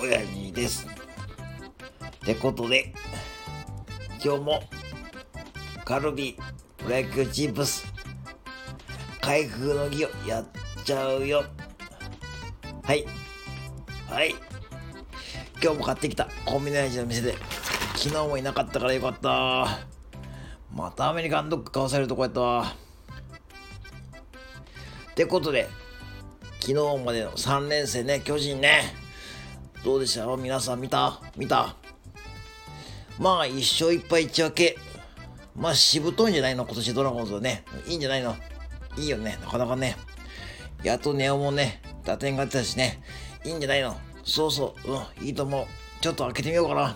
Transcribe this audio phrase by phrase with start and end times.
[0.00, 0.86] 親父です。
[0.86, 2.92] ってことで、
[4.24, 4.62] 今日も
[5.84, 6.36] カルビ
[6.84, 7.84] ブラックチップス
[9.20, 10.46] 開封の儀をやっ
[10.84, 11.44] ちゃうよ。
[12.84, 13.06] はい。
[14.08, 14.34] はい。
[15.60, 17.34] 今日も買ってきたコンビニ味の店で
[17.96, 19.80] 昨日もいなかったからよかった。
[20.72, 22.76] またアメリカンドッグ買わされるとこやったわ。
[25.10, 25.68] ってことで、
[26.60, 29.07] 昨日までの3連戦ね、巨人ね。
[29.84, 30.26] どうでした？
[30.36, 31.20] 皆さん見た？
[31.36, 31.74] 見た？
[33.18, 34.78] まあ、1勝1敗1分け。
[35.56, 36.64] まあ、しぶといんじゃないの？
[36.64, 37.64] 今年ドラゴンズはね。
[37.86, 38.36] いいんじゃないの？
[38.96, 39.38] いいよね。
[39.40, 39.96] なかなかね。
[40.82, 43.02] やっとネオもね、打点が出たしね。
[43.44, 43.96] いいんじゃないの？
[44.24, 44.92] そうそう。
[44.92, 45.66] うん、いいと思う。
[46.00, 46.90] ちょっと開けてみようかな。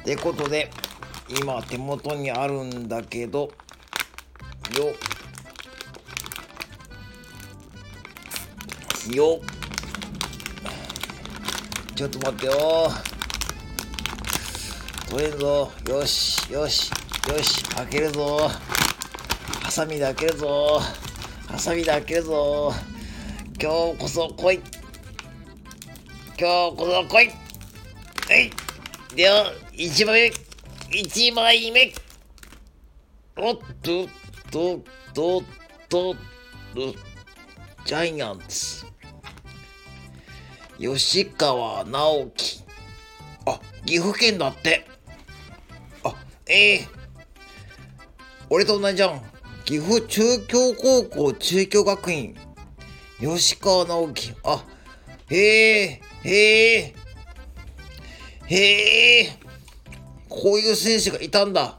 [0.00, 0.70] ってことで、
[1.40, 3.50] 今手元にあるんだけど、
[4.76, 4.92] よ
[9.12, 9.40] よ
[11.96, 12.52] ちょっと待ってよ。
[15.08, 15.72] 取れるぞ。
[15.88, 17.64] よしよしよし。
[17.74, 18.50] 開けるぞ。
[19.62, 20.78] ハサミで開けるぞ。
[21.48, 22.70] ハサミで開けるぞ。
[23.58, 24.60] 今日こそ来い。
[26.38, 27.28] 今日こそ来い。
[27.28, 27.32] は
[28.36, 28.50] い。
[29.16, 30.30] では1枚
[30.90, 31.94] 目1枚目。
[33.38, 34.06] おっと
[34.50, 35.42] とと
[35.88, 36.14] とと。
[37.86, 38.84] ジャイアンツ。
[40.78, 42.60] 吉川直樹。
[43.46, 44.86] あ、岐阜県だって。
[46.04, 46.14] あ、
[46.46, 46.88] ええー、
[48.50, 49.22] 俺と同じじゃん。
[49.64, 52.36] 岐阜中京高校中京学院。
[53.18, 54.34] 吉川直樹。
[54.44, 54.64] あ、
[55.30, 56.94] へえ、へえ、
[58.46, 59.38] へえ。
[60.28, 61.78] こういう選手がいたんだ。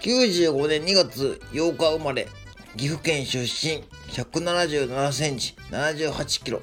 [0.00, 2.28] 95年2月8日生まれ。
[2.76, 3.84] 岐阜県出身。
[4.12, 6.60] 177センチ、78キロ。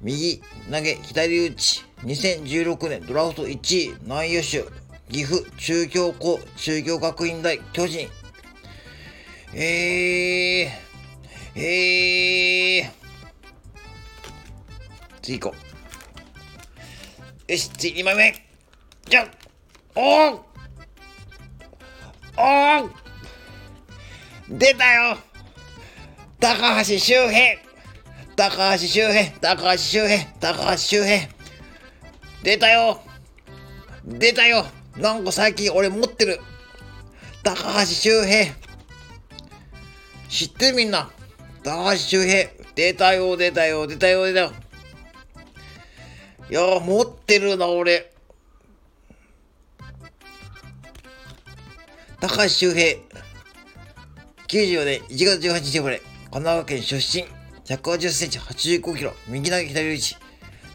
[0.00, 1.84] 右投げ、左打ち。
[2.04, 4.64] 2016年ドラフト1位、内野手。
[5.10, 8.08] 岐阜中京高中京学院大巨人。
[9.54, 12.90] えー、えー、
[15.22, 15.56] 次行こ
[17.48, 17.52] う。
[17.52, 18.46] よし、次2枚目。
[19.08, 19.30] じゃん
[19.94, 20.40] おー
[22.36, 23.05] おー
[24.48, 25.18] 出たよ。
[26.38, 27.58] 高橋周平。
[28.36, 29.32] 高橋周平。
[29.40, 30.24] 高橋周平。
[30.40, 31.28] 高橋周平。
[32.44, 33.00] 出たよ。
[34.04, 34.64] 出たよ。
[34.96, 36.38] なんか最近俺持ってる。
[37.42, 38.54] 高橋周平。
[40.28, 41.10] 知ってるみんな。
[41.64, 42.48] 高橋周平。
[42.76, 43.36] 出たよ。
[43.36, 43.86] 出たよ。
[43.88, 44.26] 出たよ。
[44.26, 44.52] 出たよ。
[46.48, 48.12] いや持ってるな俺。
[52.20, 53.00] 高橋周平。
[54.48, 56.00] 94年1月18日生まれ。
[56.30, 57.24] 神奈川県出身、
[57.64, 60.16] 180センチ、85キロ、右投げ左打ち、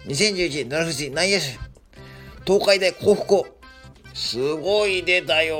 [0.08, 1.60] 2011年ドラフト内野手、
[2.46, 3.48] 東海大幸福校、
[4.14, 5.56] すごい出たよ。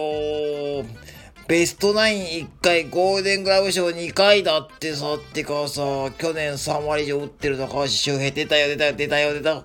[1.48, 9.64] ベストナイン1回、ゴールデングラブ賞2回だってさ、ってかさ、去年3割以上打ってる高橋周平、出たよ、出たよ、出たよ、出た。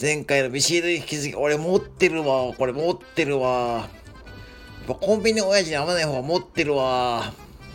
[0.00, 3.88] 前回のビシードに引き継ぎ、俺持ってるわ、これ持ってるわ。
[4.86, 7.32] コンビニ親父に合わない方が持ってるわ。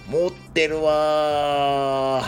[0.09, 2.23] 持ってるわ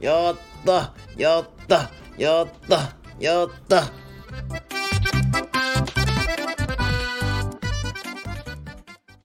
[0.00, 3.82] やったやったやったやった